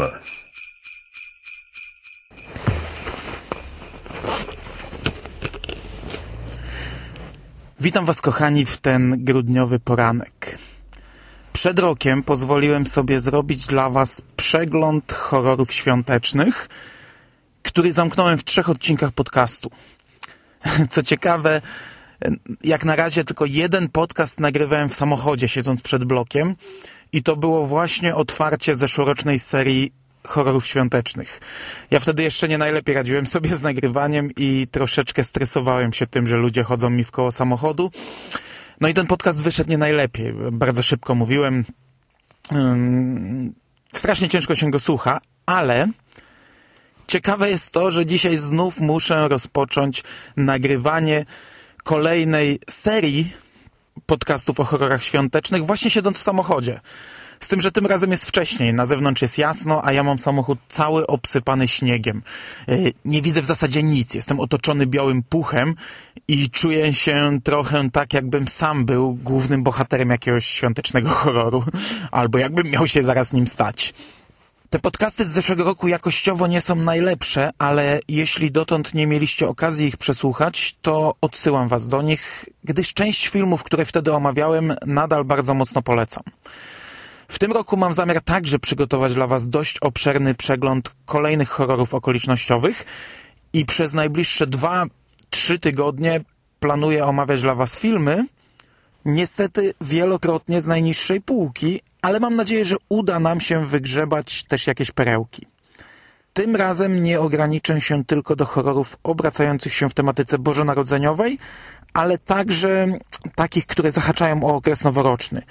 Christmas! 0.00 0.50
Witam 7.80 8.04
Was, 8.04 8.20
kochani, 8.20 8.66
w 8.66 8.78
ten 8.78 9.24
grudniowy 9.24 9.80
poranek. 9.80 10.58
Przed 11.52 11.78
rokiem 11.78 12.22
pozwoliłem 12.22 12.86
sobie 12.86 13.20
zrobić 13.20 13.66
dla 13.66 13.90
Was 13.90 14.22
przegląd 14.36 15.12
horrorów 15.12 15.72
świątecznych, 15.72 16.68
który 17.62 17.92
zamknąłem 17.92 18.38
w 18.38 18.44
trzech 18.44 18.70
odcinkach 18.70 19.12
podcastu. 19.12 19.70
Co 20.90 21.02
ciekawe, 21.02 21.62
jak 22.64 22.84
na 22.84 22.96
razie 22.96 23.24
tylko 23.24 23.44
jeden 23.44 23.88
podcast 23.88 24.40
nagrywałem 24.40 24.88
w 24.88 24.94
samochodzie, 24.94 25.48
siedząc 25.48 25.82
przed 25.82 26.04
blokiem, 26.04 26.56
i 27.12 27.22
to 27.22 27.36
było 27.36 27.66
właśnie 27.66 28.14
otwarcie 28.14 28.74
zeszłorocznej 28.74 29.38
serii 29.38 29.92
horrorów 30.26 30.66
świątecznych. 30.66 31.40
Ja 31.90 32.00
wtedy 32.00 32.22
jeszcze 32.22 32.48
nie 32.48 32.58
najlepiej 32.58 32.94
radziłem 32.94 33.26
sobie 33.26 33.56
z 33.56 33.62
nagrywaniem 33.62 34.30
i 34.36 34.66
troszeczkę 34.70 35.24
stresowałem 35.24 35.92
się 35.92 36.06
tym, 36.06 36.26
że 36.26 36.36
ludzie 36.36 36.62
chodzą 36.62 36.90
mi 36.90 37.04
w 37.04 37.10
koło 37.10 37.30
samochodu. 37.30 37.90
No 38.80 38.88
i 38.88 38.94
ten 38.94 39.06
podcast 39.06 39.42
wyszedł 39.42 39.70
nie 39.70 39.78
najlepiej. 39.78 40.32
Bardzo 40.52 40.82
szybko 40.82 41.14
mówiłem. 41.14 41.64
Strasznie 43.92 44.28
ciężko 44.28 44.54
się 44.54 44.70
go 44.70 44.80
słucha, 44.80 45.20
ale 45.46 45.88
ciekawe 47.06 47.50
jest 47.50 47.72
to, 47.72 47.90
że 47.90 48.06
dzisiaj 48.06 48.36
znów 48.36 48.80
muszę 48.80 49.28
rozpocząć 49.28 50.02
nagrywanie 50.36 51.24
kolejnej 51.82 52.58
serii 52.70 53.32
podcastów 54.06 54.60
o 54.60 54.64
horrorach 54.64 55.04
świątecznych, 55.04 55.66
właśnie 55.66 55.90
siedząc 55.90 56.18
w 56.18 56.22
samochodzie. 56.22 56.80
Z 57.40 57.48
tym, 57.48 57.60
że 57.60 57.72
tym 57.72 57.86
razem 57.86 58.10
jest 58.10 58.24
wcześniej. 58.24 58.74
Na 58.74 58.86
zewnątrz 58.86 59.22
jest 59.22 59.38
jasno, 59.38 59.84
a 59.84 59.92
ja 59.92 60.02
mam 60.02 60.18
samochód 60.18 60.58
cały 60.68 61.06
obsypany 61.06 61.68
śniegiem. 61.68 62.22
E, 62.68 62.76
nie 63.04 63.22
widzę 63.22 63.42
w 63.42 63.46
zasadzie 63.46 63.82
nic. 63.82 64.14
Jestem 64.14 64.40
otoczony 64.40 64.86
białym 64.86 65.22
puchem 65.22 65.74
i 66.28 66.50
czuję 66.50 66.92
się 66.92 67.38
trochę 67.44 67.90
tak, 67.90 68.14
jakbym 68.14 68.48
sam 68.48 68.84
był 68.84 69.14
głównym 69.14 69.62
bohaterem 69.62 70.10
jakiegoś 70.10 70.46
świątecznego 70.46 71.08
horroru. 71.20 71.64
Albo 72.10 72.38
jakbym 72.38 72.70
miał 72.70 72.86
się 72.86 73.02
zaraz 73.02 73.32
nim 73.32 73.46
stać. 73.46 73.94
Te 74.70 74.78
podcasty 74.78 75.24
z 75.24 75.28
zeszłego 75.28 75.64
roku 75.64 75.88
jakościowo 75.88 76.46
nie 76.46 76.60
są 76.60 76.74
najlepsze, 76.74 77.50
ale 77.58 78.00
jeśli 78.08 78.50
dotąd 78.50 78.94
nie 78.94 79.06
mieliście 79.06 79.48
okazji 79.48 79.86
ich 79.86 79.96
przesłuchać, 79.96 80.76
to 80.82 81.14
odsyłam 81.20 81.68
was 81.68 81.88
do 81.88 82.02
nich, 82.02 82.48
gdyż 82.64 82.94
część 82.94 83.28
filmów, 83.28 83.62
które 83.62 83.84
wtedy 83.84 84.12
omawiałem, 84.12 84.74
nadal 84.86 85.24
bardzo 85.24 85.54
mocno 85.54 85.82
polecam. 85.82 86.22
W 87.28 87.38
tym 87.38 87.52
roku 87.52 87.76
mam 87.76 87.94
zamiar 87.94 88.20
także 88.20 88.58
przygotować 88.58 89.14
dla 89.14 89.26
Was 89.26 89.48
dość 89.48 89.78
obszerny 89.78 90.34
przegląd 90.34 90.94
kolejnych 91.04 91.48
horrorów 91.48 91.94
okolicznościowych 91.94 92.84
i 93.52 93.66
przez 93.66 93.92
najbliższe 93.94 94.46
dwa, 94.46 94.86
trzy 95.30 95.58
tygodnie 95.58 96.20
planuję 96.60 97.06
omawiać 97.06 97.42
dla 97.42 97.54
Was 97.54 97.78
filmy, 97.78 98.26
niestety 99.04 99.74
wielokrotnie 99.80 100.60
z 100.60 100.66
najniższej 100.66 101.20
półki, 101.20 101.80
ale 102.02 102.20
mam 102.20 102.36
nadzieję, 102.36 102.64
że 102.64 102.76
uda 102.88 103.20
nam 103.20 103.40
się 103.40 103.66
wygrzebać 103.66 104.44
też 104.44 104.66
jakieś 104.66 104.90
perełki. 104.90 105.46
Tym 106.32 106.56
razem 106.56 107.02
nie 107.02 107.20
ograniczę 107.20 107.80
się 107.80 108.04
tylko 108.04 108.36
do 108.36 108.44
horrorów 108.44 108.96
obracających 109.02 109.74
się 109.74 109.88
w 109.88 109.94
tematyce 109.94 110.38
bożonarodzeniowej, 110.38 111.38
ale 111.92 112.18
także 112.18 112.98
takich, 113.34 113.66
które 113.66 113.92
zahaczają 113.92 114.44
o 114.44 114.54
okres 114.54 114.84
noworoczny 114.84 115.42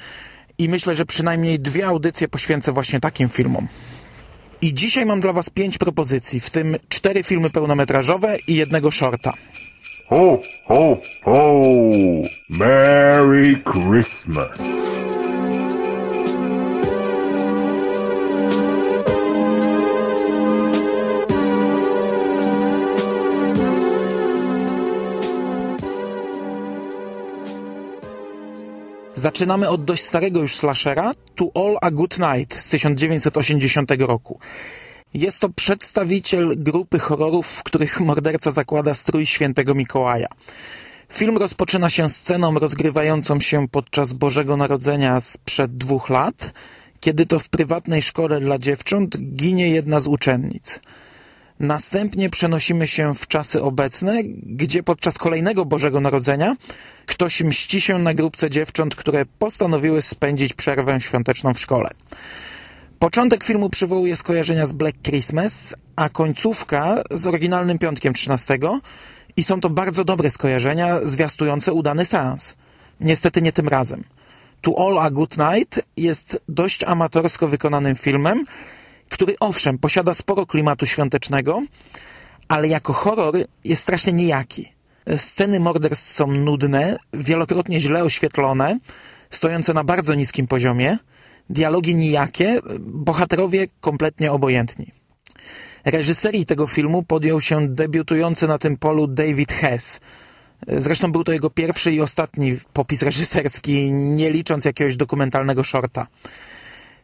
i 0.60 0.70
myślę, 0.70 0.96
że 0.96 1.06
przynajmniej 1.06 1.60
dwie 1.60 1.88
audycje 1.88 2.28
poświęcę 2.28 2.72
właśnie 2.72 3.00
takim 3.00 3.30
filmom. 3.30 3.68
I 4.62 4.74
dzisiaj 4.74 5.06
mam 5.06 5.20
dla 5.20 5.34
Was 5.34 5.50
pięć 5.50 5.78
propozycji, 5.78 6.40
w 6.40 6.50
tym 6.50 6.78
cztery 6.90 7.24
filmy 7.24 7.50
pełnometrażowe 7.50 8.38
i 8.48 8.56
jednego 8.56 8.92
shorta. 8.92 9.34
Ho, 10.10 10.40
ho, 10.66 10.98
ho! 11.24 11.62
Merry 12.60 13.54
Christmas! 13.62 14.58
Zaczynamy 29.16 29.70
od 29.70 29.86
dość 29.86 30.04
starego 30.04 30.40
już 30.40 30.56
slashera 30.56 31.12
To 31.36 31.46
All 31.56 31.78
a 31.82 31.92
Good 31.92 32.20
Night 32.20 32.54
z 32.54 32.70
1980 32.70 33.92
roku. 34.00 34.40
Jest 35.14 35.40
to 35.40 35.50
przedstawiciel 35.50 36.56
grupy 36.58 37.00
horrorów, 37.00 37.48
w 37.48 37.64
których 37.64 38.00
morderca 38.00 38.52
zakłada 38.52 38.94
strój 38.94 39.26
świętego 39.26 39.76
Mikołaja. 39.76 40.28
Film 41.14 41.38
rozpoczyna 41.38 41.90
się 41.90 42.10
sceną 42.10 42.60
rozgrywającą 42.60 43.40
się 43.40 43.68
podczas 43.68 44.14
Bożego 44.14 44.58
Narodzenia 44.58 45.20
sprzed 45.20 45.78
dwóch 45.78 46.10
lat, 46.10 46.54
kiedy 47.00 47.26
to 47.26 47.40
w 47.40 47.50
prywatnej 47.50 48.02
szkole 48.02 48.40
dla 48.40 48.58
dziewcząt 48.58 49.18
ginie 49.36 49.70
jedna 49.70 50.00
z 50.00 50.08
uczennic. 50.08 50.80
Następnie 51.60 52.30
przenosimy 52.30 52.88
się 52.88 53.16
w 53.16 53.28
czasy 53.28 53.62
obecne, 53.64 54.24
gdzie 54.44 54.84
podczas 54.84 55.18
kolejnego 55.18 55.66
Bożego 55.66 56.02
Narodzenia 56.02 56.56
ktoś 57.06 57.42
mści 57.44 57.82
się 57.82 58.00
na 58.00 58.14
grupce 58.14 58.50
dziewcząt, 58.50 58.96
które 58.96 59.26
postanowiły 59.40 60.02
spędzić 60.02 60.54
przerwę 60.54 61.00
świąteczną 61.00 61.54
w 61.54 61.60
szkole. 61.60 61.90
Początek 63.00 63.44
filmu 63.44 63.70
przywołuje 63.70 64.16
skojarzenia 64.16 64.66
z 64.66 64.72
Black 64.72 64.98
Christmas, 65.02 65.76
a 65.96 66.10
końcówka 66.10 67.04
z 67.12 67.28
oryginalnym 67.28 67.80
Piątkiem 67.80 68.14
13 68.14 68.60
i 69.38 69.44
są 69.44 69.60
to 69.60 69.70
bardzo 69.70 70.04
dobre 70.04 70.32
skojarzenia 70.32 71.00
zwiastujące 71.04 71.74
udany 71.74 72.06
seans. 72.06 72.56
Niestety 73.00 73.42
nie 73.42 73.52
tym 73.52 73.68
razem. 73.68 74.04
To 74.62 74.88
All 74.88 75.00
a 75.00 75.12
Good 75.12 75.38
Night 75.38 75.82
jest 75.98 76.42
dość 76.50 76.84
amatorsko 76.84 77.48
wykonanym 77.48 77.96
filmem, 77.96 78.46
który 79.10 79.36
owszem 79.40 79.78
posiada 79.78 80.14
sporo 80.14 80.46
klimatu 80.46 80.86
świątecznego, 80.86 81.62
ale 82.48 82.68
jako 82.68 82.94
horror 82.94 83.36
jest 83.66 83.82
strasznie 83.82 84.14
nijaki. 84.14 84.74
Sceny 85.18 85.60
morderstw 85.60 86.12
są 86.12 86.28
nudne, 86.28 86.98
wielokrotnie 87.14 87.80
źle 87.80 88.04
oświetlone, 88.04 88.78
stojące 89.30 89.74
na 89.74 89.84
bardzo 89.84 90.14
niskim 90.14 90.48
poziomie, 90.48 90.98
dialogi 91.50 91.96
nijakie, 91.96 92.60
bohaterowie 92.80 93.68
kompletnie 93.82 94.32
obojętni. 94.32 94.92
Reżyserii 95.86 96.46
tego 96.46 96.68
filmu 96.68 97.04
podjął 97.04 97.42
się 97.42 97.68
debiutujący 97.68 98.48
na 98.48 98.58
tym 98.58 98.78
polu 98.78 99.08
David 99.08 99.52
Hess. 99.52 100.00
Zresztą 100.68 101.12
był 101.12 101.24
to 101.24 101.32
jego 101.32 101.50
pierwszy 101.50 101.92
i 101.92 102.02
ostatni 102.02 102.58
popis 102.74 103.02
reżyserski, 103.02 103.92
nie 103.92 104.32
licząc 104.32 104.66
jakiegoś 104.66 104.98
dokumentalnego 104.98 105.64
shorta. 105.64 106.08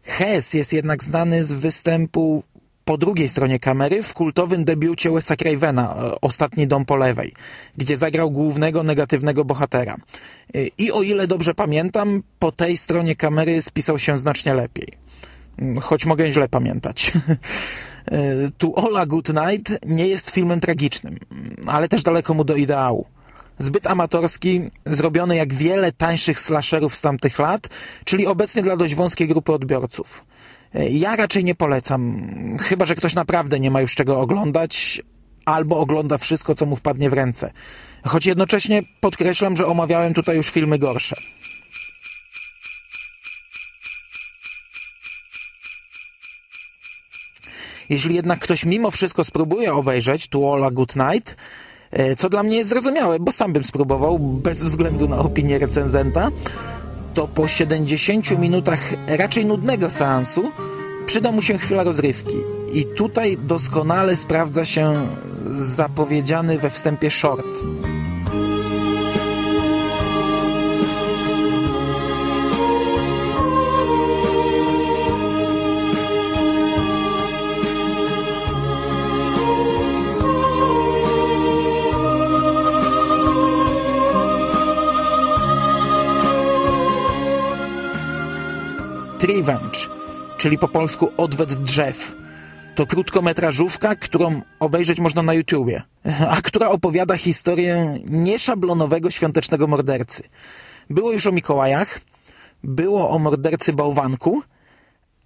Hess 0.03 0.53
jest 0.53 0.73
jednak 0.73 1.03
znany 1.03 1.45
z 1.45 1.53
występu 1.53 2.44
po 2.85 2.97
drugiej 2.97 3.29
stronie 3.29 3.59
kamery 3.59 4.03
w 4.03 4.13
kultowym 4.13 4.65
debiucie 4.65 5.11
Wesa 5.11 5.35
Cravena, 5.35 5.95
e, 5.95 6.21
Ostatni 6.21 6.67
dom 6.67 6.85
po 6.85 6.95
lewej, 6.95 7.33
gdzie 7.77 7.97
zagrał 7.97 8.31
głównego 8.31 8.83
negatywnego 8.83 9.45
bohatera. 9.45 9.95
E, 9.95 10.67
I 10.77 10.91
o 10.91 11.01
ile 11.01 11.27
dobrze 11.27 11.53
pamiętam, 11.53 12.23
po 12.39 12.51
tej 12.51 12.77
stronie 12.77 13.15
kamery 13.15 13.61
spisał 13.61 13.99
się 13.99 14.17
znacznie 14.17 14.53
lepiej. 14.53 14.87
Mm, 15.59 15.81
choć 15.81 16.05
mogę 16.05 16.31
źle 16.31 16.49
pamiętać. 16.49 17.11
E, 18.11 18.51
tu 18.57 18.75
Ola 18.75 19.05
Good 19.05 19.29
Night 19.29 19.85
nie 19.85 20.07
jest 20.07 20.29
filmem 20.29 20.59
tragicznym, 20.59 21.17
ale 21.67 21.89
też 21.89 22.03
daleko 22.03 22.33
mu 22.33 22.43
do 22.43 22.55
ideału 22.55 23.05
zbyt 23.59 23.87
amatorski, 23.87 24.61
zrobiony 24.85 25.35
jak 25.35 25.53
wiele 25.53 25.91
tańszych 25.91 26.39
slasherów 26.39 26.95
z 26.95 27.01
tamtych 27.01 27.39
lat, 27.39 27.69
czyli 28.03 28.27
obecnie 28.27 28.61
dla 28.61 28.77
dość 28.77 28.95
wąskiej 28.95 29.27
grupy 29.27 29.53
odbiorców. 29.53 30.23
Ja 30.89 31.16
raczej 31.16 31.44
nie 31.44 31.56
polecam, 31.56 32.27
chyba 32.62 32.86
że 32.86 32.95
ktoś 32.95 33.13
naprawdę 33.13 33.60
nie 33.60 33.72
ma 33.72 33.81
już 33.81 33.95
czego 33.95 34.19
oglądać, 34.19 35.01
albo 35.45 35.80
ogląda 35.80 36.18
wszystko, 36.18 36.56
co 36.56 36.66
mu 36.66 36.75
wpadnie 36.75 37.10
w 37.10 37.13
ręce. 37.13 37.51
Choć 38.06 38.25
jednocześnie 38.25 38.81
podkreślam, 39.01 39.57
że 39.57 39.66
omawiałem 39.66 40.13
tutaj 40.13 40.38
już 40.38 40.50
filmy 40.50 40.80
gorsze. 40.80 41.16
Jeśli 47.89 48.16
jednak 48.16 48.39
ktoś 48.39 48.66
mimo 48.66 48.92
wszystko 48.92 49.24
spróbuje 49.24 49.74
obejrzeć 49.74 50.28
To 50.28 50.54
All 50.54 50.63
a 50.63 50.71
Good 50.71 50.95
Night, 50.95 51.36
e, 51.92 52.16
co 52.16 52.30
dla 52.30 52.44
mnie 52.44 52.57
jest 52.57 52.69
zrozumiałe, 52.69 53.19
bo 53.19 53.31
sam 53.31 53.54
bym 53.54 53.63
spróbował, 53.63 54.19
bez 54.19 54.63
względu 54.63 55.07
na 55.07 55.18
opinię 55.18 55.60
recenzenta, 55.60 56.31
to 57.15 57.27
po 57.27 57.47
70 57.47 58.39
minutach 58.39 58.94
raczej 59.07 59.45
nudnego 59.45 59.89
seansu 59.89 60.51
przyda 61.06 61.31
mu 61.31 61.41
się 61.41 61.57
chwila 61.57 61.83
rozrywki. 61.83 62.38
I 62.73 62.85
tutaj 62.85 63.38
doskonale 63.38 64.15
sprawdza 64.15 64.65
się 64.65 65.07
zapowiedziany 65.51 66.59
we 66.59 66.69
wstępie 66.69 67.12
short. 67.12 67.47
Trivenge, 89.25 89.80
czyli 90.38 90.57
po 90.57 90.68
polsku 90.68 91.12
Odwet 91.18 91.54
Drzew. 91.54 92.16
To 92.75 92.86
krótkometrażówka, 92.86 93.95
którą 93.95 94.42
obejrzeć 94.60 95.00
można 95.00 95.22
na 95.22 95.33
YouTubie, 95.33 95.81
a 96.30 96.42
która 96.42 96.69
opowiada 96.69 97.18
historię 97.18 97.95
nieszablonowego 98.10 99.12
świątecznego 99.12 99.68
mordercy. 99.68 100.24
Było 100.89 101.12
już 101.12 101.27
o 101.27 101.31
Mikołajach, 101.31 102.01
było 102.63 103.10
o 103.10 103.19
mordercy 103.19 103.74
bałwanku, 103.74 104.42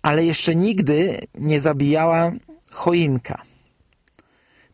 ale 0.02 0.26
jeszcze 0.26 0.56
nigdy 0.56 1.20
nie 1.36 1.62
zabijała 1.62 2.32
choinka. 2.72 3.42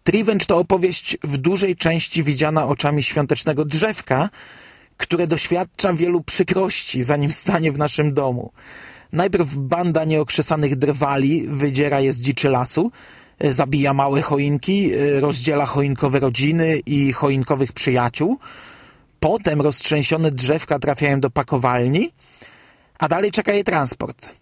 Trivenge 0.04 0.46
to 0.46 0.58
opowieść 0.58 1.18
w 1.24 1.38
dużej 1.38 1.76
części 1.76 2.24
widziana 2.24 2.68
oczami 2.68 3.04
świątecznego 3.04 3.66
drzewka, 3.66 4.30
które 4.98 5.28
doświadcza 5.28 5.94
wielu 5.94 6.22
przykrości, 6.22 7.04
zanim 7.04 7.32
stanie 7.32 7.72
w 7.72 7.78
naszym 7.78 8.14
domu. 8.14 8.52
Najpierw 9.16 9.56
banda 9.56 10.06
nieokrzesanych 10.06 10.76
drwali 10.76 11.48
wydziera 11.48 12.00
je 12.00 12.14
z 12.14 12.20
dziczy 12.20 12.50
lasu, 12.50 12.92
e, 13.40 13.54
zabija 13.54 13.94
małe 13.94 14.22
choinki, 14.22 14.94
e, 14.94 15.20
rozdziela 15.20 15.66
choinkowe 15.66 16.20
rodziny 16.20 16.80
i 16.86 17.14
choinkowych 17.14 17.72
przyjaciół. 17.72 18.38
Potem 19.20 19.62
roztrzęsione 19.62 20.32
drzewka 20.32 20.80
trafiają 20.80 21.20
do 21.20 21.30
pakowalni, 21.30 22.12
a 23.00 23.08
dalej 23.08 23.32
czeka 23.32 23.54
je 23.54 23.64
transport. 23.64 24.36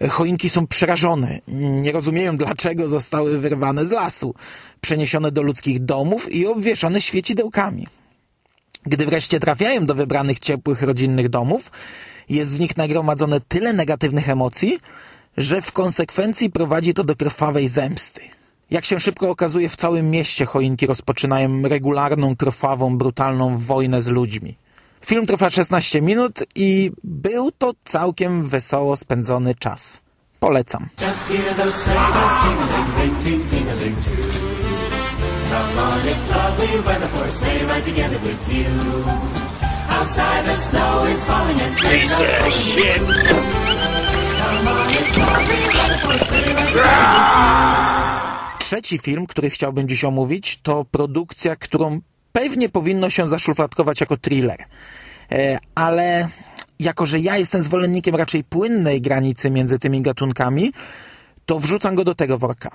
E, 0.00 0.08
choinki 0.08 0.50
są 0.50 0.66
przerażone, 0.66 1.38
nie 1.82 1.92
rozumieją 1.92 2.36
dlaczego 2.36 2.88
zostały 2.88 3.38
wyrwane 3.38 3.86
z 3.86 3.90
lasu, 3.90 4.34
przeniesione 4.80 5.32
do 5.32 5.42
ludzkich 5.42 5.84
domów 5.84 6.32
i 6.32 6.46
obwieszone 6.46 7.00
świecidełkami. 7.00 7.86
Gdy 8.88 9.06
wreszcie 9.06 9.40
trafiają 9.40 9.86
do 9.86 9.94
wybranych 9.94 10.38
ciepłych 10.38 10.82
rodzinnych 10.82 11.28
domów, 11.28 11.70
jest 12.28 12.56
w 12.56 12.60
nich 12.60 12.76
nagromadzone 12.76 13.40
tyle 13.40 13.72
negatywnych 13.72 14.28
emocji, 14.28 14.78
że 15.36 15.62
w 15.62 15.72
konsekwencji 15.72 16.50
prowadzi 16.50 16.94
to 16.94 17.04
do 17.04 17.16
krwawej 17.16 17.68
zemsty. 17.68 18.20
Jak 18.70 18.84
się 18.84 19.00
szybko 19.00 19.30
okazuje, 19.30 19.68
w 19.68 19.76
całym 19.76 20.10
mieście 20.10 20.46
choinki 20.46 20.86
rozpoczynają 20.86 21.62
regularną, 21.62 22.36
krwawą, 22.36 22.98
brutalną 22.98 23.58
wojnę 23.58 24.00
z 24.00 24.08
ludźmi. 24.08 24.56
Film 25.04 25.26
trwa 25.26 25.50
16 25.50 26.02
minut 26.02 26.42
i 26.54 26.90
był 27.04 27.52
to 27.52 27.72
całkiem 27.84 28.48
wesoło 28.48 28.96
spędzony 28.96 29.54
czas. 29.54 30.00
Polecam. 30.40 30.88
Come 35.48 35.78
on, 35.78 36.00
it's 36.00 36.28
lovely 36.28 36.80
weather 36.86 37.08
for 37.08 37.24
a 37.24 37.32
sleigh 37.32 37.64
ride 37.64 37.84
together 37.84 38.18
with 38.18 38.52
you. 38.52 38.68
Outside 39.88 40.44
the 40.44 40.56
snow 40.56 41.06
is 41.06 41.24
falling 41.24 41.60
and 41.60 41.76
Piece 41.76 42.20
of 42.20 42.52
shit! 42.52 43.00
Come 44.40 44.68
on, 44.68 44.90
it's 44.90 45.16
lovely 45.16 45.60
weather 45.76 45.98
for 46.04 46.12
a 46.12 46.18
sleigh 46.18 46.54
ride 46.54 46.68
together 46.68 46.98
Trzeci 48.58 48.98
film, 48.98 49.26
który 49.26 49.50
chciałbym 49.50 49.88
dziś 49.88 50.04
omówić, 50.04 50.56
to 50.62 50.84
produkcja, 50.84 51.56
którą 51.56 52.00
pewnie 52.32 52.68
powinno 52.68 53.10
się 53.10 53.28
zaszufladkować 53.28 54.00
jako 54.00 54.16
thriller. 54.16 54.64
E, 55.32 55.58
ale 55.74 56.28
jako, 56.80 57.06
że 57.06 57.18
ja 57.18 57.36
jestem 57.36 57.62
zwolennikiem 57.62 58.14
raczej 58.14 58.44
płynnej 58.44 59.00
granicy 59.00 59.50
między 59.50 59.78
tymi 59.78 60.02
gatunkami, 60.02 60.72
to 61.46 61.58
wrzucam 61.58 61.94
go 61.94 62.04
do 62.04 62.14
tego 62.14 62.38
worka. 62.38 62.70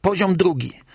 Poziom 0.00 0.36
drugi– 0.36 0.72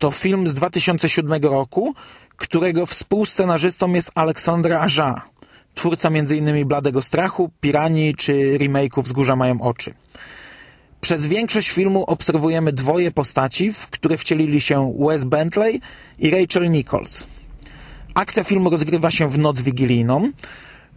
to 0.00 0.10
film 0.10 0.48
z 0.48 0.54
2007 0.54 1.42
roku, 1.42 1.94
którego 2.36 2.86
współscenarzystą 2.86 3.92
jest 3.92 4.10
Aleksandra 4.14 4.80
Aja, 4.80 5.22
twórca 5.74 6.08
m.in. 6.08 6.68
Bladego 6.68 7.02
Strachu, 7.02 7.50
Pirani 7.60 8.14
czy 8.14 8.58
remake'ów 8.58 9.02
Wzgórza 9.02 9.36
mają 9.36 9.60
oczy. 9.60 9.94
Przez 11.00 11.26
większość 11.26 11.70
filmu 11.70 12.04
obserwujemy 12.04 12.72
dwoje 12.72 13.10
postaci, 13.10 13.72
w 13.72 13.86
które 13.86 14.16
wcielili 14.16 14.60
się 14.60 14.94
Wes 14.98 15.24
Bentley 15.24 15.80
i 16.18 16.30
Rachel 16.30 16.70
Nichols. 16.70 17.26
Akcja 18.14 18.44
filmu 18.44 18.70
rozgrywa 18.70 19.10
się 19.10 19.28
w 19.30 19.38
noc 19.38 19.60
wigilijną. 19.60 20.30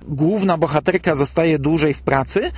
Główna 0.07 0.57
bohaterka 0.57 1.15
zostaje 1.15 1.59
dłużej 1.59 1.93
w 1.93 2.01
pracy 2.01 2.51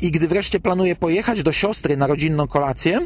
i 0.00 0.10
gdy 0.10 0.28
wreszcie 0.28 0.60
planuje 0.60 0.96
pojechać 0.96 1.42
do 1.42 1.52
siostry 1.52 1.96
na 1.96 2.06
rodzinną 2.06 2.48
kolację, 2.48 3.00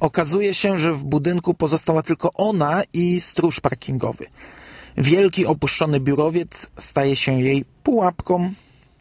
Okazuje 0.00 0.54
się, 0.54 0.78
że 0.78 0.92
w 0.92 1.04
budynku 1.04 1.54
pozostała 1.54 2.02
tylko 2.02 2.32
ona 2.32 2.82
i 2.92 3.20
stróż 3.20 3.60
parkingowy. 3.60 4.26
Wielki 4.96 5.46
opuszczony 5.46 6.00
biurowiec 6.00 6.70
staje 6.78 7.16
się 7.16 7.40
jej 7.40 7.64
pułapką. 7.82 8.52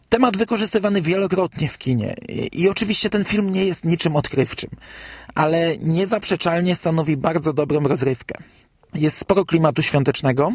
Temat 0.10 0.38
wykorzystywany 0.38 1.02
wielokrotnie 1.02 1.70
w 1.70 1.78
kinie 1.78 2.16
i 2.52 2.70
oczywiście 2.70 3.10
ten 3.10 3.24
film 3.24 3.52
nie 3.52 3.66
jest 3.66 3.86
niczym 3.86 4.16
odkrywczym, 4.16 4.70
ale 5.36 5.78
niezaprzeczalnie 5.78 6.76
stanowi 6.76 7.18
bardzo 7.18 7.54
dobrą 7.54 7.80
rozrywkę. 7.80 8.36
Jest 8.94 9.18
sporo 9.18 9.46
klimatu 9.46 9.82
świątecznego, 9.82 10.54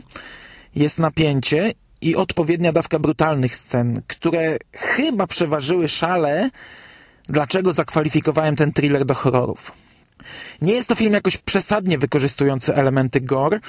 jest 0.77 0.99
napięcie 0.99 1.75
i 2.01 2.17
odpowiednia 2.17 2.73
dawka 2.73 2.99
brutalnych 2.99 3.57
scen, 3.57 4.03
które 4.07 4.57
chyba 4.73 5.27
przeważyły 5.27 5.89
szale, 5.89 6.51
dlaczego 7.29 7.73
zakwalifikowałem 7.73 8.57
ten 8.57 8.73
thriller 8.73 9.05
do 9.05 9.15
horrorów. 9.15 9.73
Nie 10.63 10.73
jest 10.73 10.89
to 10.89 10.95
film 10.95 11.13
jakoś 11.13 11.37
przesadnie 11.37 11.99
wykorzystujący 11.99 12.75
elementy 12.75 13.21
gore, 13.21 13.61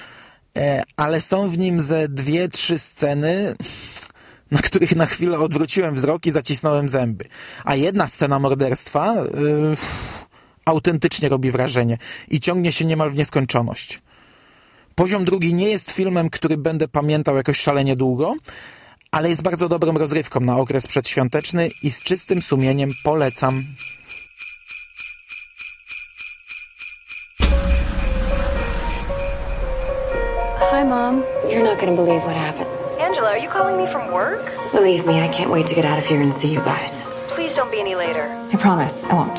e, 0.58 0.84
ale 0.96 1.22
są 1.22 1.50
w 1.50 1.58
nim 1.58 1.82
ze 1.82 2.08
dwie, 2.08 2.50
trzy 2.50 2.80
sceny, 2.80 3.56
na 4.52 4.60
których 4.62 4.96
na 4.96 5.06
chwilę 5.06 5.40
odwróciłem 5.40 5.96
wzrok 5.96 6.26
i 6.26 6.32
zacisnąłem 6.32 6.90
zęby. 6.90 7.26
A 7.66 7.76
jedna 7.76 8.08
scena 8.08 8.40
morderstwa 8.40 9.16
yy, 9.16 9.78
autentycznie 10.66 11.30
robi 11.30 11.52
wrażenie 11.52 11.98
i 12.28 12.40
ciągnie 12.40 12.72
się 12.72 12.86
niemal 12.86 13.12
w 13.12 13.16
nieskończoność. 13.16 14.02
Poziom 14.96 15.26
drugi 15.26 15.54
nie 15.54 15.70
jest 15.70 15.92
filmem, 15.92 16.30
który 16.30 16.58
będę 16.58 16.88
pamiętał 16.88 17.36
jakoś 17.36 17.60
szalenie 17.60 17.96
długo, 17.96 18.36
ale 19.12 19.30
jest 19.30 19.42
bardzo 19.42 19.70
dobrą 19.70 19.94
rozrywką 19.94 20.40
na 20.40 20.58
okres 20.58 20.88
przedświąteczny 20.88 21.70
i 21.84 21.92
z 21.92 22.04
czystym 22.04 22.42
sumieniem 22.42 22.90
polecam. 23.04 23.64
Hi, 30.84 30.90
Mom. 30.90 31.24
You're 31.50 31.64
not 31.64 31.80
gonna 31.80 31.96
believe 31.96 32.26
what 32.26 32.36
happened. 32.36 32.68
Angela, 33.00 33.30
are 33.30 33.38
you 33.38 33.48
calling 33.48 33.78
me 33.78 33.90
from 33.90 34.12
work? 34.12 34.52
Believe 34.74 35.06
me, 35.06 35.22
I 35.22 35.30
can't 35.30 35.50
wait 35.50 35.66
to 35.68 35.76
get 35.76 35.86
out 35.86 35.98
of 35.98 36.06
here 36.06 36.22
and 36.22 36.34
see 36.34 36.52
you 36.52 36.60
guys. 36.60 37.04
Please 37.30 37.56
don't 37.56 37.72
be 37.72 37.80
any 37.80 37.96
later. 37.96 38.24
I 38.52 38.58
promise, 38.58 39.08
I 39.08 39.14
won't. 39.14 39.38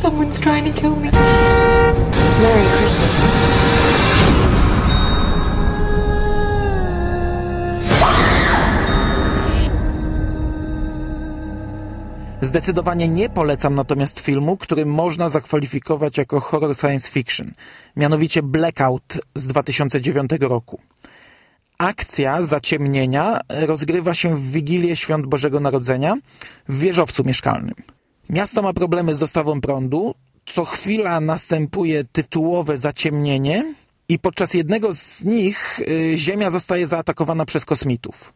Someone's 0.00 0.40
trying 0.40 0.64
to 0.64 0.72
kill 0.72 0.96
me. 0.96 1.12
Merry 1.12 2.66
Christmas. 2.76 3.87
Zdecydowanie 12.42 13.08
nie 13.08 13.28
polecam 13.28 13.74
natomiast 13.74 14.20
filmu, 14.20 14.56
który 14.56 14.86
można 14.86 15.28
zakwalifikować 15.28 16.18
jako 16.18 16.40
horror 16.40 16.76
science 16.76 17.10
fiction, 17.10 17.52
mianowicie 17.96 18.42
Blackout 18.42 19.18
z 19.34 19.46
2009 19.46 20.30
roku. 20.40 20.80
Akcja 21.78 22.42
zaciemnienia 22.42 23.40
rozgrywa 23.48 24.14
się 24.14 24.36
w 24.36 24.50
Wigilię 24.50 24.96
Świąt 24.96 25.26
Bożego 25.26 25.60
Narodzenia 25.60 26.16
w 26.68 26.78
wieżowcu 26.78 27.24
mieszkalnym. 27.24 27.74
Miasto 28.30 28.62
ma 28.62 28.72
problemy 28.72 29.14
z 29.14 29.18
dostawą 29.18 29.60
prądu, 29.60 30.14
co 30.46 30.64
chwila 30.64 31.20
następuje 31.20 32.04
tytułowe 32.04 32.76
zaciemnienie 32.76 33.74
i 34.08 34.18
podczas 34.18 34.54
jednego 34.54 34.92
z 34.92 35.24
nich 35.24 35.80
y, 35.80 36.12
Ziemia 36.16 36.50
zostaje 36.50 36.86
zaatakowana 36.86 37.44
przez 37.44 37.64
kosmitów. 37.64 38.32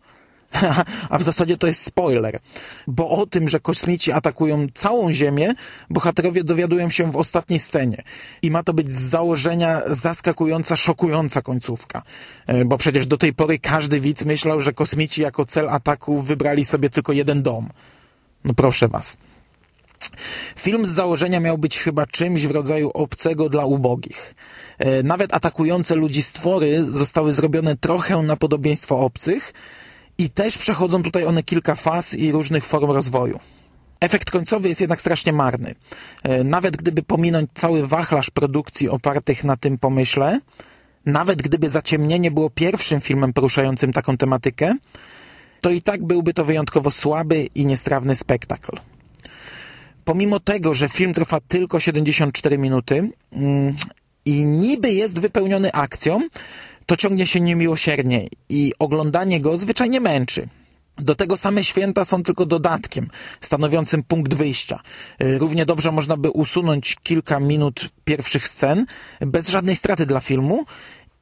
A 1.10 1.18
w 1.18 1.22
zasadzie 1.22 1.56
to 1.56 1.66
jest 1.66 1.82
spoiler, 1.82 2.40
bo 2.86 3.10
o 3.10 3.26
tym, 3.26 3.48
że 3.48 3.60
kosmici 3.60 4.12
atakują 4.12 4.66
całą 4.74 5.12
Ziemię, 5.12 5.54
bohaterowie 5.90 6.44
dowiadują 6.44 6.90
się 6.90 7.12
w 7.12 7.16
ostatniej 7.16 7.58
scenie. 7.58 8.02
I 8.42 8.50
ma 8.50 8.62
to 8.62 8.74
być 8.74 8.92
z 8.92 9.00
założenia 9.00 9.82
zaskakująca, 9.86 10.76
szokująca 10.76 11.42
końcówka. 11.42 12.02
E, 12.46 12.64
bo 12.64 12.78
przecież 12.78 13.06
do 13.06 13.16
tej 13.16 13.34
pory 13.34 13.58
każdy 13.58 14.00
widz 14.00 14.24
myślał, 14.24 14.60
że 14.60 14.72
kosmici 14.72 15.22
jako 15.22 15.44
cel 15.44 15.68
ataku 15.70 16.22
wybrali 16.22 16.64
sobie 16.64 16.90
tylko 16.90 17.12
jeden 17.12 17.42
dom. 17.42 17.68
No 18.44 18.54
proszę 18.54 18.88
was. 18.88 19.16
Film 20.56 20.86
z 20.86 20.90
założenia 20.90 21.40
miał 21.40 21.58
być 21.58 21.78
chyba 21.78 22.06
czymś 22.06 22.46
w 22.46 22.50
rodzaju 22.50 22.90
obcego 22.94 23.48
dla 23.48 23.64
ubogich. 23.64 24.34
E, 24.78 25.02
nawet 25.02 25.34
atakujące 25.34 25.94
ludzi 25.94 26.22
stwory 26.22 26.84
zostały 26.84 27.32
zrobione 27.32 27.76
trochę 27.76 28.22
na 28.22 28.36
podobieństwo 28.36 29.00
obcych, 29.00 29.52
i 30.18 30.30
też 30.30 30.58
przechodzą 30.58 31.02
tutaj 31.02 31.24
one 31.24 31.42
kilka 31.42 31.74
faz 31.74 32.14
i 32.14 32.32
różnych 32.32 32.64
form 32.64 32.90
rozwoju. 32.90 33.40
Efekt 34.00 34.30
końcowy 34.30 34.68
jest 34.68 34.80
jednak 34.80 35.00
strasznie 35.00 35.32
marny. 35.32 35.74
E, 36.22 36.44
nawet 36.44 36.76
gdyby 36.76 37.02
pominąć 37.02 37.50
cały 37.54 37.86
wachlarz 37.86 38.30
produkcji 38.30 38.88
opartych 38.88 39.44
na 39.44 39.56
tym 39.56 39.78
pomyśle, 39.78 40.40
nawet 41.06 41.42
gdyby 41.42 41.68
Zaciemnienie 41.68 42.30
było 42.30 42.50
pierwszym 42.50 43.00
filmem 43.00 43.32
poruszającym 43.32 43.92
taką 43.92 44.16
tematykę, 44.16 44.76
to 45.60 45.70
i 45.70 45.82
tak 45.82 46.04
byłby 46.04 46.34
to 46.34 46.44
wyjątkowo 46.44 46.90
słaby 46.90 47.48
i 47.54 47.66
niestrawny 47.66 48.16
spektakl. 48.16 48.76
Pomimo 50.04 50.40
tego, 50.40 50.74
że 50.74 50.88
film 50.88 51.14
trwa 51.14 51.40
tylko 51.40 51.80
74 51.80 52.58
minuty 52.58 53.10
mm, 53.32 53.74
i 54.24 54.46
niby 54.46 54.92
jest 54.92 55.18
wypełniony 55.18 55.72
akcją, 55.72 56.28
to 56.86 56.96
ciągnie 56.96 57.26
się 57.26 57.40
niemiłosiernie 57.40 58.28
i 58.48 58.72
oglądanie 58.78 59.40
go 59.40 59.56
zwyczajnie 59.56 60.00
męczy. 60.00 60.48
Do 60.98 61.14
tego 61.14 61.36
same 61.36 61.64
święta 61.64 62.04
są 62.04 62.22
tylko 62.22 62.46
dodatkiem, 62.46 63.10
stanowiącym 63.40 64.02
punkt 64.02 64.34
wyjścia. 64.34 64.80
Równie 65.20 65.66
dobrze 65.66 65.92
można 65.92 66.16
by 66.16 66.30
usunąć 66.30 66.96
kilka 67.02 67.40
minut 67.40 67.90
pierwszych 68.04 68.48
scen 68.48 68.86
bez 69.20 69.48
żadnej 69.48 69.76
straty 69.76 70.06
dla 70.06 70.20
filmu 70.20 70.64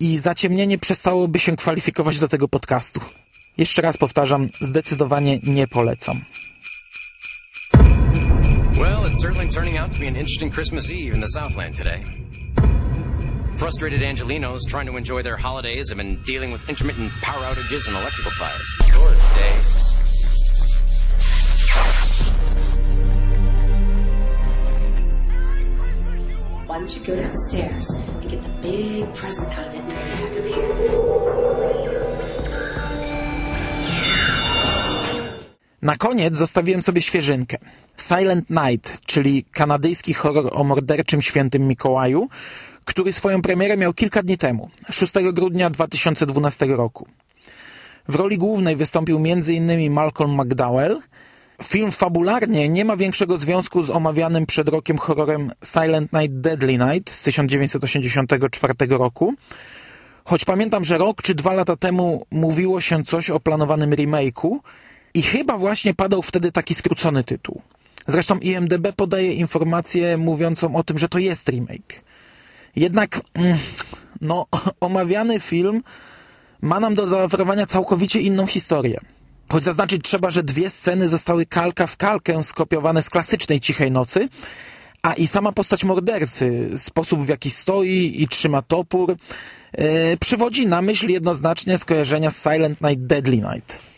i 0.01 0.19
zaciemnienie 0.19 0.79
przestałoby 0.79 1.39
się 1.39 1.57
kwalifikować 1.57 2.19
do 2.19 2.29
tego 2.29 2.49
podcastu. 2.49 3.01
Jeszcze 3.59 3.83
raz 3.83 3.99
powtarzam, 3.99 4.49
zdecydowanie 4.61 5.39
nie 5.43 5.67
polecam. 5.67 6.15
Well, 8.81 9.01
it's 9.01 9.21
certainly 9.21 9.53
turning 9.53 9.77
out 9.79 9.93
to 9.93 9.99
be 10.01 10.09
an 10.09 10.17
interesting 10.17 10.55
Christmas 10.55 10.91
Eve 10.91 11.15
in 11.15 11.21
the 11.21 11.29
Southland 11.29 11.77
today. 11.77 12.01
Frustrated 13.61 14.01
Angelinos 14.01 14.67
trying 14.67 14.87
to 14.87 14.97
enjoy 14.97 15.21
their 15.21 15.37
holidays 15.37 15.91
have 15.91 15.99
been 15.99 16.17
dealing 16.23 16.51
with 16.51 16.67
intermittent 16.71 17.13
power 17.21 17.43
outages 17.45 17.87
and 17.87 17.95
electrical 17.95 18.31
fires. 18.31 18.67
Why 26.67 26.79
don't 26.79 26.97
you 26.97 27.05
go 27.05 27.15
downstairs 27.17 27.87
and 27.91 28.31
get 28.31 28.41
the 28.41 28.49
big 28.63 29.15
present 29.15 29.53
out 29.59 29.67
of 29.67 29.75
it 29.75 29.81
and 29.81 29.87
bring 29.89 29.99
it 29.99 30.09
back 30.09 30.39
up 30.39 30.45
here? 30.47 31.50
Na 35.83 35.97
koniec 35.97 36.37
zostawiłem 36.37 36.83
sobie 36.83 37.03
świeżynkę. 37.03 37.59
Silent 37.97 38.51
Night, 38.51 39.01
czyli 39.07 39.45
kanadyjski 39.45 40.15
horror 40.15 40.51
o 40.53 40.65
morderczym 40.65 41.23
świętym 41.23 41.69
Mikołaju, 41.69 42.29
który 42.85 43.13
swoją 43.13 43.43
premierę 43.43 43.77
miał 43.77 43.95
kilka 43.95 44.23
dni 44.23 44.39
temu, 44.39 44.71
6 44.91 45.13
grudnia 45.33 45.71
2012 45.71 46.67
roku. 46.67 47.07
W 48.09 48.15
roli 48.15 48.39
głównej 48.39 48.77
wystąpił 48.77 49.17
m.in. 49.17 49.93
Malcolm 49.93 50.41
McDowell. 50.41 51.01
Film 51.65 51.93
fabularnie 51.93 52.69
nie 52.69 52.85
ma 52.85 52.97
większego 52.97 53.39
związku 53.39 53.83
z 53.83 53.91
omawianym 53.91 54.47
przed 54.47 54.69
rokiem 54.69 54.99
horrorem 54.99 55.51
Silent 55.65 56.13
Night 56.13 56.41
Deadly 56.41 56.79
Night 56.79 57.11
z 57.11 57.23
1984 57.23 58.75
roku. 58.89 59.35
Choć 60.25 60.45
pamiętam, 60.45 60.85
że 60.85 60.99
rok 60.99 61.23
czy 61.23 61.35
dwa 61.35 61.53
lata 61.53 61.77
temu 61.77 62.27
mówiło 62.31 62.81
się 62.81 63.05
coś 63.05 63.31
o 63.31 63.41
planowanym 63.41 63.91
remake'u 63.91 64.59
i 65.15 65.23
chyba 65.23 65.59
właśnie 65.59 65.95
padał 65.95 66.23
wtedy 66.23 66.53
taki 66.53 66.75
skrócony 66.75 67.25
tytuł. 67.25 67.63
Zresztą 68.07 68.39
IMDB 68.39 68.93
podaje 68.97 69.33
informację 69.33 70.17
mówiącą 70.17 70.77
o 70.77 70.85
tym, 70.85 70.99
że 70.99 71.09
to 71.09 71.19
jest 71.19 71.49
remake. 71.49 72.03
Jednak, 72.77 73.21
mm, 73.35 73.59
no, 74.21 74.47
omawiany 74.81 75.41
film 75.41 75.83
ma 76.63 76.81
nam 76.81 76.95
do 76.95 77.07
zaoferowania 77.07 77.67
całkowicie 77.67 78.21
inną 78.21 78.47
historię. 78.47 79.01
Choć 79.53 79.65
zaznaczyć 79.65 80.03
trzeba, 80.03 80.31
że 80.31 80.43
dwie 80.43 80.71
sceny 80.71 81.09
zostały 81.09 81.47
kalka 81.47 81.87
w 81.87 81.97
kalkę 81.97 82.43
skopiowane 82.43 83.03
z 83.03 83.11
klasycznej 83.11 83.61
Cichej 83.61 83.91
Nocy, 83.91 84.29
a 85.03 85.15
i 85.15 85.27
sama 85.27 85.53
postać 85.53 85.85
mordercy, 85.85 86.71
sposób 86.77 87.25
w 87.25 87.29
jaki 87.29 87.51
stoi 87.51 88.23
i 88.23 88.29
trzyma 88.29 88.63
topór, 88.63 89.17
yy, 89.79 89.87
przywodzi 90.21 90.67
na 90.67 90.83
myśl 90.83 91.09
jednoznacznie 91.09 91.79
skojarzenia 91.79 92.31
z 92.31 92.43
Silent 92.43 92.81
Night 92.81 93.07
Deadly 93.07 93.37
Night. 93.37 93.90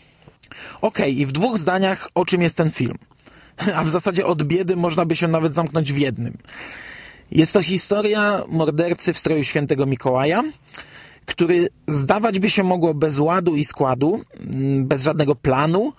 Okej, 0.81 1.19
i 1.19 1.25
w 1.25 1.31
dwóch 1.31 1.57
zdaniach 1.57 2.09
o 2.15 2.25
czym 2.25 2.41
jest 2.41 2.57
ten 2.57 2.71
film. 2.71 2.97
A 3.75 3.83
w 3.83 3.89
zasadzie 3.89 4.25
od 4.25 4.43
biedy 4.43 4.75
można 4.75 5.05
by 5.05 5.15
się 5.15 5.27
nawet 5.27 5.55
zamknąć 5.55 5.93
w 5.93 5.97
jednym. 5.97 6.37
Jest 7.31 7.53
to 7.53 7.63
historia 7.63 8.43
mordercy 8.47 9.13
w 9.13 9.17
stroju 9.17 9.43
świętego 9.43 9.85
Mikołaja, 9.85 10.43
który 11.25 11.67
zdawać 11.87 12.39
by 12.39 12.49
się 12.49 12.63
mogło 12.63 12.93
bez 12.93 13.19
ładu 13.19 13.55
i 13.55 13.65
składu, 13.65 14.21
mm, 14.39 14.85
bez 14.85 15.03
żadnego 15.03 15.35
planu, 15.35 15.93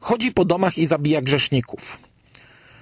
chodzi 0.00 0.32
po 0.32 0.44
domach 0.44 0.78
i 0.78 0.86
zabija 0.86 1.22
grzeszników. 1.22 1.98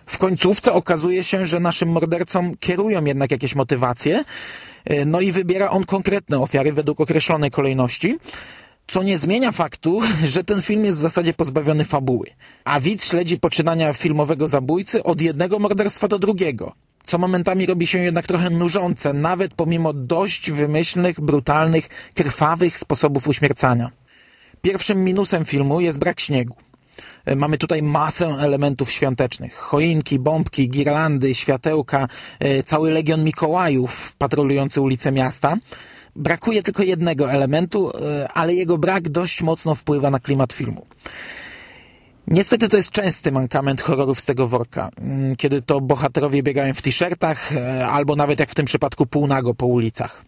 W 0.07 0.19
końcówce 0.19 0.73
okazuje 0.73 1.25
się, 1.25 1.47
że 1.47 1.61
naszym 1.61 1.89
mordercom 1.89 2.57
kierują 2.57 3.05
jednak 3.05 3.31
jakieś 3.31 3.55
motywacje, 3.55 4.25
e, 4.85 5.05
no 5.05 5.21
i 5.21 5.33
wybiera 5.33 5.71
on 5.71 5.85
konkretne 5.85 6.39
ofiary 6.39 6.73
według 6.73 7.01
określonej 7.01 7.51
kolejności, 7.51 8.19
co 8.87 9.03
nie 9.03 9.19
zmienia 9.19 9.53
faktu, 9.53 10.01
że 10.35 10.45
ten 10.45 10.63
film 10.63 10.85
jest 10.85 10.99
w 10.99 11.01
zasadzie 11.01 11.35
pozbawiony 11.35 11.85
fabuły. 11.85 12.31
A 12.65 12.81
widz 12.81 13.05
śledzi 13.05 13.39
poczynania 13.39 13.93
filmowego 13.93 14.49
zabójcy 14.49 15.03
od 15.03 15.21
jednego 15.21 15.59
morderstwa 15.59 16.09
do 16.09 16.19
drugiego, 16.19 16.73
co 17.07 17.19
momentami 17.19 17.67
robi 17.67 17.87
się 17.87 17.99
jednak 17.99 18.27
trochę 18.27 18.51
nużące, 18.51 19.13
nawet 19.13 19.55
pomimo 19.55 19.93
dość 19.93 20.51
wymyślnych, 20.51 21.21
brutalnych, 21.21 21.89
krwawych 22.15 22.79
sposobów 22.79 23.29
uśmiercania. 23.29 23.91
Pierwszym 24.63 25.05
minusem 25.05 25.45
filmu 25.45 25.81
jest 25.81 25.99
brak 25.99 26.21
śniegu. 26.21 26.57
Mamy 27.37 27.59
tutaj 27.59 27.83
masę 27.83 28.27
elementów 28.27 28.93
świątecznych. 28.93 29.55
Choinki, 29.55 30.19
bombki, 30.19 30.71
girlandy, 30.71 31.35
światełka, 31.35 32.09
e, 32.39 32.63
cały 32.63 32.93
legion 32.93 33.25
Mikołajów 33.25 34.15
patrolujący 34.19 34.81
ulice 34.81 35.13
miasta. 35.13 35.57
Brakuje 36.17 36.63
tylko 36.63 36.83
jednego 36.83 37.31
elementu, 37.31 37.91
e, 37.91 38.29
ale 38.29 38.55
jego 38.55 38.79
brak 38.79 39.09
dość 39.09 39.43
mocno 39.43 39.75
wpływa 39.75 40.11
na 40.11 40.21
klimat 40.21 40.53
filmu. 40.53 40.87
Niestety 42.27 42.69
to 42.69 42.77
jest 42.77 42.91
częsty 42.91 43.33
mankament 43.33 43.81
horrorów 43.81 44.21
z 44.21 44.25
tego 44.25 44.49
worka, 44.49 44.91
mm, 45.01 45.37
kiedy 45.37 45.63
to 45.63 45.81
bohaterowie 45.81 46.43
biegają 46.43 46.75
w 46.75 46.83
t-shirtach, 46.83 47.53
e, 47.53 47.87
albo 47.87 48.17
nawet 48.17 48.41
jak 48.41 48.51
w 48.51 48.55
tym 48.55 48.67
przypadku 48.67 49.07
półnago 49.07 49.55
po 49.55 49.67
ulicach. 49.67 50.25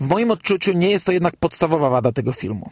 W 0.00 0.06
moim 0.06 0.30
odczuciu 0.30 0.72
nie 0.72 0.90
jest 0.90 1.06
to 1.06 1.12
jednak 1.12 1.36
podstawowa 1.36 1.90
wada 1.90 2.12
tego 2.12 2.32
filmu. 2.32 2.70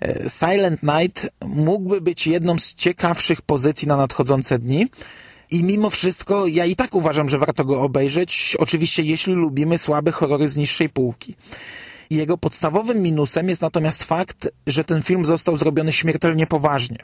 E, 0.00 0.30
Silent 0.30 0.82
Night 0.82 1.28
mógłby 1.46 2.00
być 2.00 2.26
jedną 2.26 2.58
z 2.58 2.74
ciekawszych 2.74 3.42
pozycji 3.42 3.88
na 3.88 3.96
nadchodzące 3.96 4.58
dni 4.58 4.86
i 5.50 5.64
mimo 5.64 5.90
wszystko 5.90 6.46
ja 6.46 6.64
i 6.64 6.76
tak 6.76 6.94
uważam, 6.94 7.28
że 7.28 7.38
warto 7.38 7.64
go 7.64 7.82
obejrzeć, 7.82 8.56
oczywiście 8.58 9.02
jeśli 9.02 9.32
lubimy 9.32 9.78
słabe 9.78 10.12
horrory 10.12 10.48
z 10.48 10.56
niższej 10.56 10.88
półki. 10.88 11.34
Jego 12.14 12.38
podstawowym 12.38 13.02
minusem 13.02 13.48
jest 13.48 13.62
natomiast 13.62 14.04
fakt, 14.04 14.48
że 14.66 14.84
ten 14.84 15.02
film 15.02 15.24
został 15.24 15.56
zrobiony 15.56 15.92
śmiertelnie 15.92 16.46
poważnie. 16.46 16.98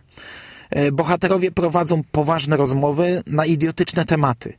E, 0.70 0.92
Bohaterowie 0.92 1.50
prowadzą 1.50 2.02
poważne 2.12 2.56
rozmowy 2.56 3.22
na 3.26 3.46
idiotyczne 3.46 4.04
tematy. 4.04 4.54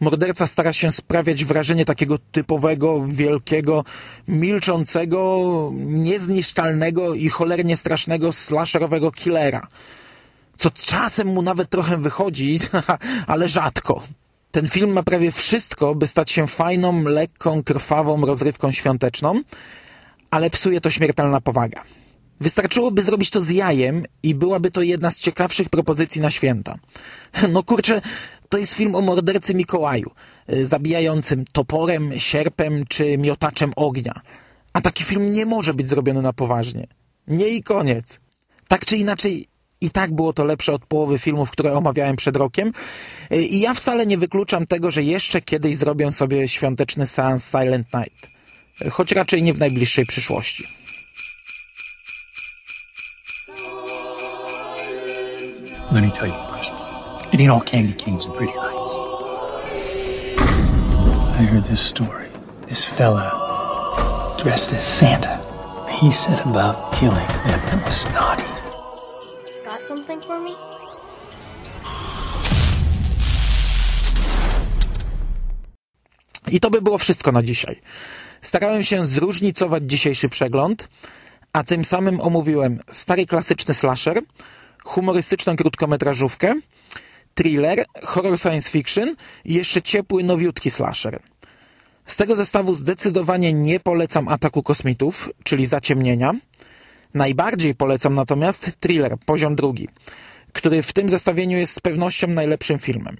Morderca 0.00 0.46
stara 0.46 0.72
się 0.72 0.90
sprawiać 0.92 1.44
wrażenie 1.44 1.84
takiego 1.84 2.18
typowego, 2.32 3.06
wielkiego, 3.08 3.84
milczącego, 4.28 5.72
niezniszczalnego 5.74 7.14
i 7.14 7.28
cholernie 7.28 7.76
strasznego 7.76 8.32
slasherowego 8.32 9.12
killera. 9.12 9.68
Co 10.58 10.70
czasem 10.70 11.28
mu 11.28 11.42
nawet 11.42 11.70
trochę 11.70 11.96
wychodzi, 11.96 12.58
ale 13.26 13.48
rzadko. 13.48 14.02
Ten 14.50 14.68
film 14.68 14.92
ma 14.92 15.02
prawie 15.02 15.32
wszystko, 15.32 15.94
by 15.94 16.06
stać 16.06 16.30
się 16.30 16.46
fajną, 16.46 17.02
lekką, 17.02 17.62
krwawą 17.62 18.26
rozrywką 18.26 18.72
świąteczną, 18.72 19.42
ale 20.30 20.50
psuje 20.50 20.80
to 20.80 20.90
śmiertelna 20.90 21.40
powaga. 21.40 21.82
Wystarczyłoby 22.40 23.02
zrobić 23.02 23.30
to 23.30 23.40
z 23.40 23.50
jajem 23.50 24.04
i 24.22 24.34
byłaby 24.34 24.70
to 24.70 24.82
jedna 24.82 25.10
z 25.10 25.18
ciekawszych 25.18 25.68
propozycji 25.68 26.20
na 26.20 26.30
święta. 26.30 26.78
No 27.52 27.62
kurczę, 27.62 28.00
to 28.48 28.58
jest 28.58 28.74
film 28.74 28.94
o 28.94 29.00
mordercy 29.00 29.54
Mikołaju, 29.54 30.10
y, 30.52 30.66
zabijającym 30.66 31.44
toporem, 31.52 32.12
sierpem 32.18 32.84
czy 32.88 33.18
miotaczem 33.18 33.72
ognia. 33.76 34.20
A 34.72 34.80
taki 34.80 35.04
film 35.04 35.32
nie 35.32 35.46
może 35.46 35.74
być 35.74 35.88
zrobiony 35.88 36.22
na 36.22 36.32
poważnie. 36.32 36.86
Nie 37.26 37.48
i 37.48 37.62
koniec. 37.62 38.20
Tak 38.68 38.86
czy 38.86 38.96
inaczej, 38.96 39.48
i 39.80 39.90
tak 39.90 40.14
było 40.14 40.32
to 40.32 40.44
lepsze 40.44 40.72
od 40.72 40.86
połowy 40.86 41.18
filmów, 41.18 41.50
które 41.50 41.72
omawiałem 41.72 42.16
przed 42.16 42.36
rokiem. 42.36 42.72
Y, 43.32 43.42
I 43.42 43.60
ja 43.60 43.74
wcale 43.74 44.06
nie 44.06 44.18
wykluczam 44.18 44.66
tego, 44.66 44.90
że 44.90 45.02
jeszcze 45.02 45.40
kiedyś 45.40 45.76
zrobię 45.76 46.12
sobie 46.12 46.48
świąteczny 46.48 47.06
seans 47.06 47.50
Silent 47.50 47.94
Night. 47.94 48.37
Choć 48.86 49.12
raczej 49.12 49.42
nie 49.42 49.54
w 49.54 49.58
najbliższej 49.58 50.06
przyszłości. 50.06 50.64
Let 55.92 56.04
me 56.04 56.10
tell 56.10 56.26
you 56.26 56.34
Christmas. 56.52 57.34
It 57.34 57.40
ain't 57.40 57.50
all 57.50 57.60
candy 57.60 57.92
canes 58.04 58.26
and 58.26 58.34
pretty 58.34 58.52
lights. 58.54 58.94
I 61.38 61.42
heard 61.42 61.66
this 61.66 61.80
story. 61.80 62.28
This 62.66 62.84
fella 62.84 63.32
dressed 64.42 64.72
as 64.72 64.98
Santa. 64.98 65.40
He 65.88 66.10
said 66.10 66.40
about 66.46 66.92
killing 66.92 67.28
them 67.46 67.60
that 67.66 67.86
was 67.86 68.06
naughty. 68.14 68.44
Got 69.64 69.80
something 69.88 70.20
for 70.20 70.38
me? 70.40 70.54
I 76.52 76.60
to 76.60 76.70
by 76.70 76.82
było 76.82 76.98
wszystko 76.98 77.32
na 77.32 77.42
dzisiaj. 77.42 77.80
Starałem 78.42 78.82
się 78.82 79.06
zróżnicować 79.06 79.82
dzisiejszy 79.86 80.28
przegląd, 80.28 80.88
a 81.52 81.64
tym 81.64 81.84
samym 81.84 82.20
omówiłem 82.20 82.80
stary 82.90 83.26
klasyczny 83.26 83.74
slasher, 83.74 84.22
humorystyczną 84.84 85.56
krótkometrażówkę, 85.56 86.54
thriller, 87.34 87.84
horror 88.02 88.38
science 88.38 88.70
fiction 88.70 89.14
i 89.44 89.54
jeszcze 89.54 89.82
ciepły, 89.82 90.24
nowiutki 90.24 90.70
slasher. 90.70 91.20
Z 92.06 92.16
tego 92.16 92.36
zestawu 92.36 92.74
zdecydowanie 92.74 93.52
nie 93.52 93.80
polecam 93.80 94.28
Ataku 94.28 94.62
Kosmitów, 94.62 95.30
czyli 95.44 95.66
Zaciemnienia. 95.66 96.32
Najbardziej 97.14 97.74
polecam 97.74 98.14
natomiast 98.14 98.70
thriller, 98.80 99.16
poziom 99.26 99.56
drugi, 99.56 99.88
który 100.52 100.82
w 100.82 100.92
tym 100.92 101.10
zestawieniu 101.10 101.58
jest 101.58 101.74
z 101.74 101.80
pewnością 101.80 102.26
najlepszym 102.26 102.78
filmem. 102.78 103.16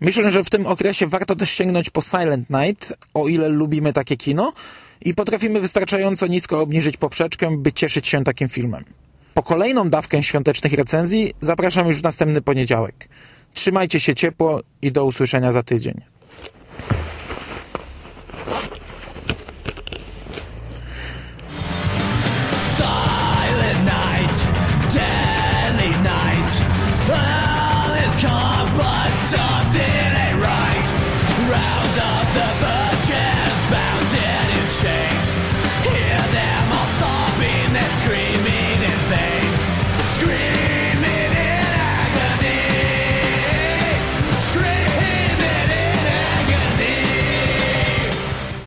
Myślę, 0.00 0.30
że 0.30 0.44
w 0.44 0.50
tym 0.50 0.66
okresie 0.66 1.06
warto 1.06 1.36
też 1.36 1.50
sięgnąć 1.50 1.90
po 1.90 2.02
Silent 2.02 2.50
Night, 2.50 2.92
o 3.14 3.28
ile 3.28 3.48
lubimy 3.48 3.92
takie 3.92 4.16
kino 4.16 4.52
i 5.04 5.14
potrafimy 5.14 5.60
wystarczająco 5.60 6.26
nisko 6.26 6.60
obniżyć 6.60 6.96
poprzeczkę, 6.96 7.56
by 7.56 7.72
cieszyć 7.72 8.06
się 8.06 8.24
takim 8.24 8.48
filmem. 8.48 8.84
Po 9.34 9.42
kolejną 9.42 9.90
dawkę 9.90 10.22
świątecznych 10.22 10.72
recenzji 10.72 11.34
zapraszam 11.40 11.86
już 11.86 12.00
w 12.00 12.02
następny 12.02 12.42
poniedziałek. 12.42 13.08
Trzymajcie 13.54 14.00
się 14.00 14.14
ciepło 14.14 14.60
i 14.82 14.92
do 14.92 15.04
usłyszenia 15.04 15.52
za 15.52 15.62
tydzień. 15.62 16.00